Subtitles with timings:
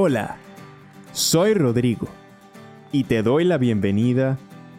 [0.00, 0.36] Hola,
[1.10, 2.06] soy Rodrigo
[2.92, 4.38] y te doy la bienvenida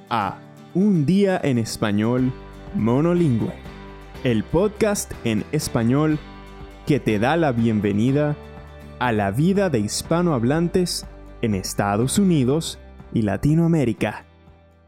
[0.10, 0.38] a
[0.74, 2.32] Un día en español
[2.74, 3.52] monolingüe,
[4.24, 6.20] el podcast en español
[6.88, 8.38] que te da la bienvenida
[9.00, 11.06] a la vida de hispanohablantes
[11.42, 12.80] en Estados Unidos
[13.14, 14.26] y Latinoamérica.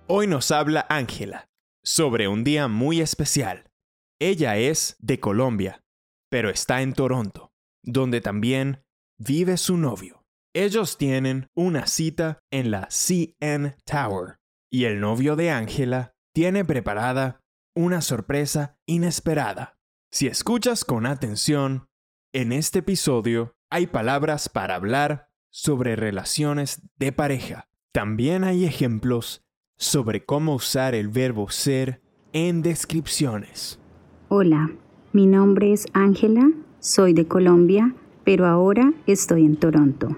[0.07, 1.49] Hoy nos habla Ángela
[1.84, 3.70] sobre un día muy especial.
[4.17, 5.84] Ella es de Colombia,
[6.29, 7.52] pero está en Toronto,
[7.84, 8.85] donde también
[9.17, 10.20] vive su novio.
[10.53, 17.39] Ellos tienen una cita en la CN Tower y el novio de Ángela tiene preparada
[17.73, 19.77] una sorpresa inesperada.
[20.11, 21.87] Si escuchas con atención,
[22.33, 27.69] en este episodio hay palabras para hablar sobre relaciones de pareja.
[27.93, 29.45] También hay ejemplos
[29.77, 32.02] sobre cómo usar el verbo ser
[32.33, 33.79] en descripciones.
[34.27, 34.69] Hola,
[35.13, 40.17] mi nombre es Ángela, soy de Colombia, pero ahora estoy en Toronto.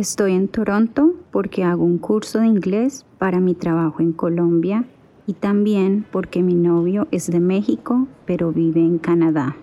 [0.00, 4.86] Estoy en Toronto porque hago un curso de inglés para mi trabajo en Colombia
[5.26, 9.56] y también porque mi novio es de México pero vive en Canadá.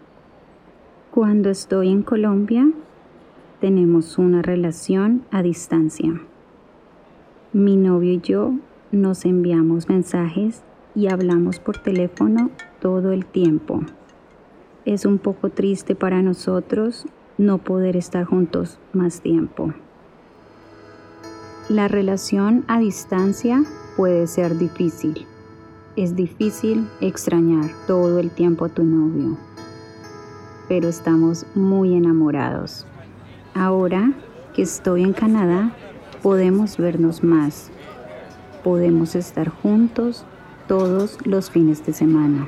[1.09, 2.69] Cuando estoy en Colombia
[3.61, 6.21] tenemos una relación a distancia.
[7.52, 8.53] Mi novio y yo
[8.91, 10.61] nos enviamos mensajes
[10.93, 13.81] y hablamos por teléfono todo el tiempo.
[14.85, 17.08] Es un poco triste para nosotros
[17.39, 19.73] no poder estar juntos más tiempo.
[21.70, 23.62] La relación a distancia
[23.98, 25.28] puede ser difícil.
[25.98, 29.38] Es difícil extrañar todo el tiempo a tu novio,
[30.70, 32.88] pero estamos muy enamorados.
[33.54, 34.14] Ahora
[34.54, 35.76] que estoy en Canadá,
[36.23, 37.70] podemos vernos más.
[38.64, 40.23] Podemos estar juntos
[40.70, 42.48] todos los fines de semana.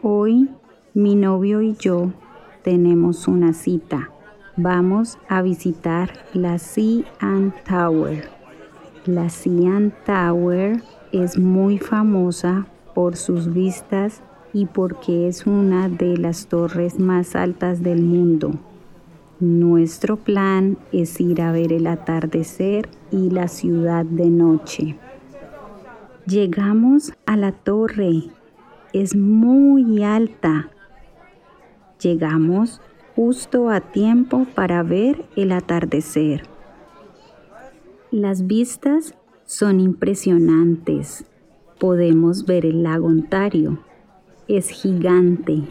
[0.00, 0.48] Hoy
[0.94, 2.14] mi novio y yo
[2.62, 4.10] tenemos una cita
[4.56, 8.28] vamos a visitar la Cian Tower.
[9.06, 14.22] La Cian Tower es muy famosa por sus vistas
[14.52, 18.52] y porque es una de las torres más altas del mundo.
[19.38, 24.96] Nuestro plan es ir a ver el atardecer y la ciudad de noche.
[26.26, 28.24] Llegamos a la torre.
[28.92, 30.68] Es muy alta.
[32.02, 32.82] Llegamos
[33.20, 36.44] justo a tiempo para ver el atardecer.
[38.10, 39.14] Las vistas
[39.44, 41.26] son impresionantes.
[41.78, 43.78] Podemos ver el lago Ontario.
[44.48, 45.64] Es gigante.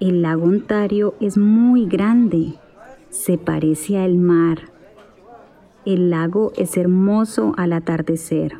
[0.00, 2.54] El lago Ontario es muy grande.
[3.10, 4.72] Se parece al mar.
[5.84, 8.56] El lago es hermoso al atardecer.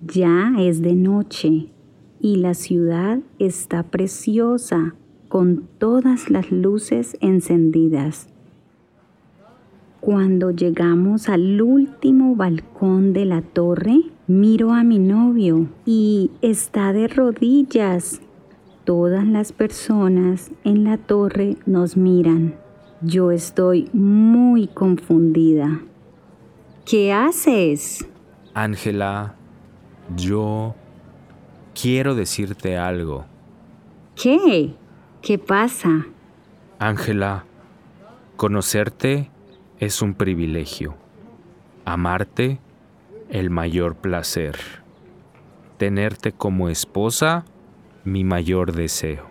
[0.00, 1.72] Ya es de noche
[2.20, 4.94] y la ciudad está preciosa
[5.30, 8.26] con todas las luces encendidas.
[10.00, 17.06] Cuando llegamos al último balcón de la torre, miro a mi novio y está de
[17.06, 18.20] rodillas.
[18.84, 22.56] Todas las personas en la torre nos miran.
[23.00, 25.80] Yo estoy muy confundida.
[26.84, 28.04] ¿Qué haces?
[28.52, 29.36] Ángela,
[30.16, 30.74] yo
[31.80, 33.26] quiero decirte algo.
[34.20, 34.74] ¿Qué?
[35.22, 36.06] ¿Qué pasa?
[36.78, 37.44] Ángela,
[38.36, 39.30] conocerte
[39.78, 40.94] es un privilegio.
[41.84, 42.58] Amarte,
[43.28, 44.56] el mayor placer.
[45.76, 47.44] Tenerte como esposa,
[48.02, 49.26] mi mayor deseo.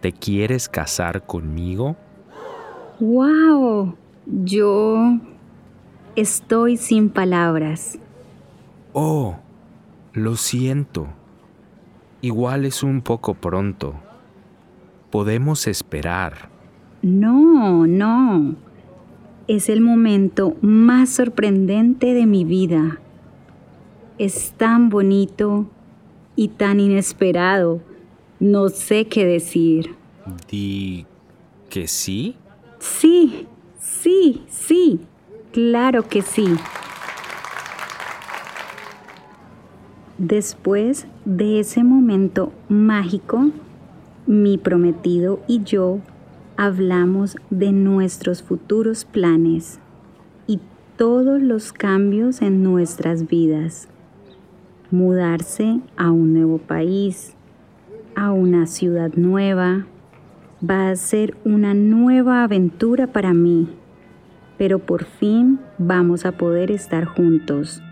[0.00, 1.96] ¿Te quieres casar conmigo?
[3.00, 3.96] ¡Wow!
[4.26, 5.18] Yo
[6.14, 7.98] estoy sin palabras.
[8.92, 9.34] Oh,
[10.12, 11.08] lo siento.
[12.20, 14.05] Igual es un poco pronto
[15.16, 16.50] podemos esperar.
[17.00, 18.54] No, no.
[19.48, 23.00] Es el momento más sorprendente de mi vida.
[24.18, 25.70] Es tan bonito
[26.36, 27.80] y tan inesperado.
[28.40, 29.94] No sé qué decir.
[30.50, 31.06] ¿Di
[31.70, 32.36] que sí?
[32.78, 33.46] Sí,
[33.80, 35.00] sí, sí.
[35.50, 36.46] Claro que sí.
[40.18, 43.50] Después de ese momento mágico,
[44.26, 46.00] mi prometido y yo
[46.56, 49.78] hablamos de nuestros futuros planes
[50.46, 50.60] y
[50.96, 53.88] todos los cambios en nuestras vidas.
[54.90, 57.34] Mudarse a un nuevo país,
[58.14, 59.86] a una ciudad nueva,
[60.68, 63.68] va a ser una nueva aventura para mí,
[64.58, 67.82] pero por fin vamos a poder estar juntos.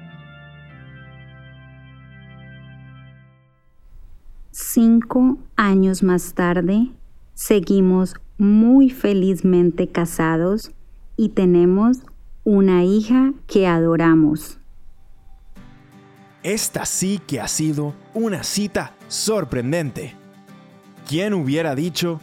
[4.56, 6.92] Cinco años más tarde,
[7.34, 10.70] seguimos muy felizmente casados
[11.16, 11.96] y tenemos
[12.44, 14.60] una hija que adoramos.
[16.44, 20.14] Esta sí que ha sido una cita sorprendente.
[21.08, 22.20] ¿Quién hubiera dicho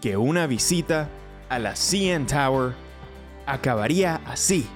[0.00, 1.10] que una visita
[1.50, 2.72] a la CN Tower
[3.44, 4.66] acabaría así?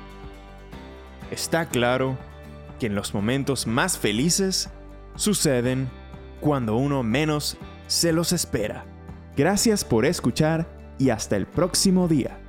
[1.31, 2.19] Está claro
[2.79, 4.69] que en los momentos más felices
[5.17, 5.89] suceden
[6.43, 7.57] cuando uno menos
[7.87, 8.85] se los espera.
[9.37, 10.67] Gracias por escuchar
[10.99, 12.42] y hasta el próximo día.